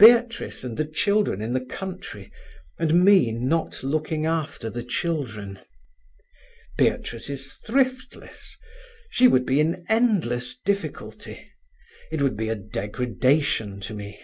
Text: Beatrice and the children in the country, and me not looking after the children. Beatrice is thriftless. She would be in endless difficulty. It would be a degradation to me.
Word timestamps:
Beatrice 0.00 0.64
and 0.64 0.76
the 0.76 0.84
children 0.84 1.40
in 1.40 1.52
the 1.52 1.64
country, 1.64 2.32
and 2.80 3.04
me 3.04 3.30
not 3.30 3.84
looking 3.84 4.26
after 4.26 4.68
the 4.68 4.82
children. 4.82 5.60
Beatrice 6.76 7.30
is 7.30 7.52
thriftless. 7.64 8.56
She 9.08 9.28
would 9.28 9.46
be 9.46 9.60
in 9.60 9.86
endless 9.88 10.56
difficulty. 10.56 11.52
It 12.10 12.20
would 12.20 12.36
be 12.36 12.48
a 12.48 12.56
degradation 12.56 13.78
to 13.82 13.94
me. 13.94 14.18